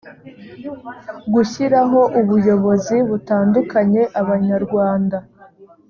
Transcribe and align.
gushyiraho 1.33 1.99
ubuyobozi 2.19 2.95
butandukanya 3.09 4.03
abanyarwanda 4.21 5.17